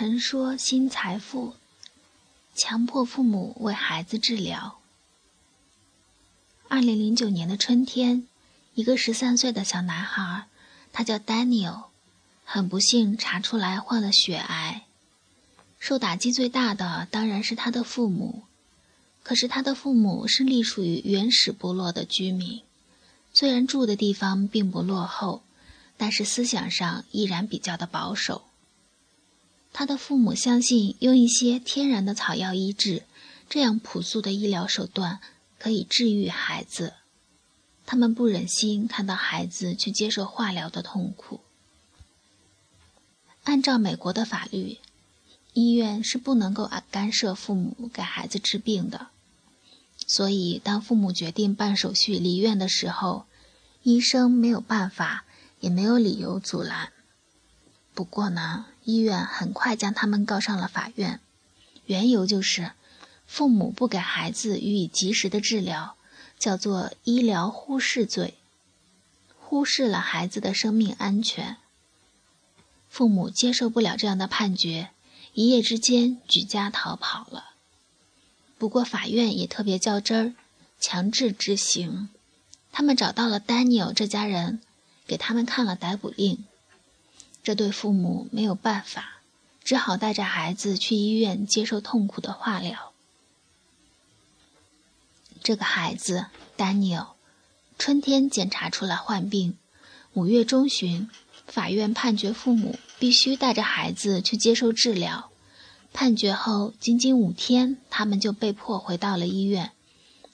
[0.00, 1.56] 陈说新财富，
[2.54, 4.78] 强迫父母为孩子治疗。
[6.68, 8.24] 二零零九年的春天，
[8.74, 10.46] 一个十三岁的小男孩，
[10.92, 11.86] 他叫 Daniel，
[12.44, 14.84] 很不幸查出来患了血癌。
[15.80, 18.44] 受打击最大的当然是他的父母，
[19.24, 22.62] 可是他的父母是隶属于原始部落的居民，
[23.34, 25.42] 虽然住的地方并不落后，
[25.96, 28.44] 但是思想上依然比较的保守。
[29.72, 33.04] 他的父母相信用一些天然的草药医治，
[33.48, 35.20] 这样朴素的医疗手段
[35.58, 36.94] 可以治愈孩子。
[37.86, 41.40] 他们不忍心看到孩子去接受化疗的痛苦。
[43.44, 44.76] 按照美国的法律，
[45.54, 49.06] 医院是不能够干涉父母给孩子治病的。
[50.06, 53.26] 所以，当父母决定办手续离院的时候，
[53.82, 55.24] 医生没有办法，
[55.60, 56.92] 也没有理由阻拦。
[57.98, 61.18] 不过呢，医院很快将他们告上了法院，
[61.86, 62.70] 缘由就是
[63.26, 65.96] 父母不给孩子予以及时的治疗，
[66.38, 68.34] 叫做医疗忽视罪，
[69.40, 71.56] 忽视了孩子的生命安全。
[72.88, 74.90] 父母接受不了这样的判决，
[75.34, 77.46] 一夜之间举家逃跑了。
[78.58, 80.34] 不过法院也特别较真儿，
[80.78, 82.10] 强制执行。
[82.70, 84.60] 他们找到了丹尼尔这家人，
[85.04, 86.44] 给他们看了逮捕令。
[87.42, 89.20] 这对父母没有办法，
[89.64, 92.92] 只好带着孩子去医院接受痛苦的化疗。
[95.42, 97.06] 这个孩子丹尼尔，
[97.78, 99.56] 春天检查出来患病，
[100.12, 101.08] 五月中旬，
[101.46, 105.30] 法院判决父母必须带着孩子去接受治疗。
[105.90, 109.72] 判决后仅仅五天，他们就被迫回到了医院，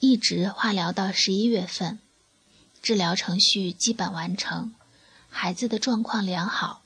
[0.00, 2.00] 一直化疗到十一月份，
[2.82, 4.74] 治疗程序基本完成，
[5.28, 6.82] 孩子的状况良好。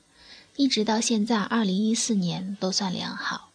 [0.57, 3.51] 一直到现在，二零一四年都算良好。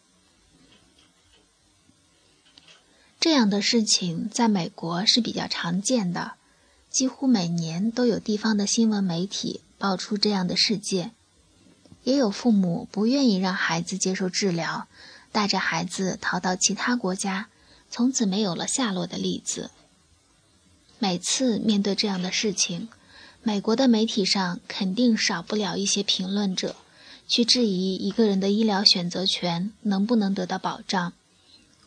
[3.20, 6.34] 这样的事情在美国是比较常见的，
[6.90, 11.12] 几乎每年都有地方的新闻媒体爆出这样的事件。
[12.04, 14.88] 也有父母不愿意让孩子接受治疗，
[15.32, 17.50] 带着孩子逃到其他国家，
[17.90, 19.72] 从此没有了下落的例子。
[21.00, 22.90] 每次面对这样的事情，
[23.42, 26.76] 美国的媒体上肯定少不了一些评论者。
[27.28, 31.14] 去质疑一个人的医疗选择权能不能得到保障，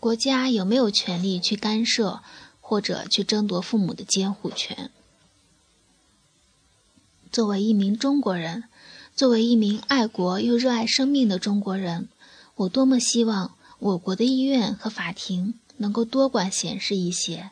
[0.00, 2.20] 国家有没有权利去干涉
[2.60, 4.90] 或者去争夺父母的监护权？
[7.30, 8.64] 作为一名中国人，
[9.14, 12.08] 作为一名爱国又热爱生命的中国人，
[12.56, 17.50] 我多么希望我国的医院和法庭能够多管闲事一些，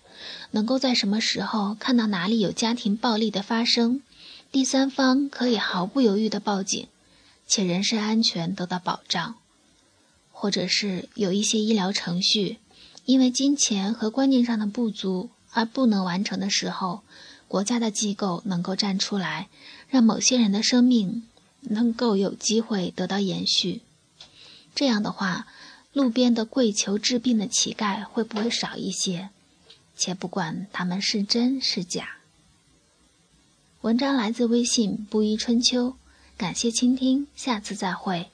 [0.50, 4.02] 能够在什么时候看到哪里有家庭暴力的发生，
[4.50, 6.88] 第三方可以毫不犹豫地报警。
[7.46, 9.36] 且人身安全得到保障，
[10.32, 12.58] 或者是有一些医疗程序，
[13.04, 17.02] 因为金钱和观念上的不足而不能完成的时候，
[17.48, 19.48] 国家的机构能够站出来，
[19.88, 21.22] 让某些人的生命
[21.60, 23.82] 能够有机会得到延续。
[24.74, 25.46] 这样的话，
[25.92, 29.30] 路边的跪求治病的乞丐会不会少一些？
[29.96, 32.18] 且不管他们是真是假。
[33.80, 35.96] 文章来自微信布衣春秋。
[36.36, 38.26] 感谢倾听，下次再会。